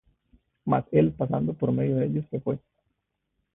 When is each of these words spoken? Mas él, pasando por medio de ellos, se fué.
Mas 0.65 0.83
él, 0.91 1.11
pasando 1.15 1.53
por 1.53 1.71
medio 1.71 1.97
de 1.97 2.07
ellos, 2.07 2.25
se 2.31 2.39
fué. 2.39 2.57